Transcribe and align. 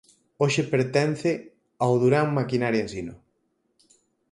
Hoxe 0.41 0.61
pertence 0.73 1.31
ao 1.83 1.91
Durán 2.01 2.27
Maquinaria 2.39 2.83
Ensino. 2.85 3.15